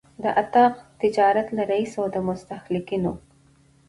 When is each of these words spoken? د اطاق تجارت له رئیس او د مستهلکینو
د 0.23 0.25
اطاق 0.41 0.73
تجارت 1.01 1.47
له 1.57 1.63
رئیس 1.71 1.91
او 1.99 2.05
د 2.13 2.15
مستهلکینو 2.27 3.13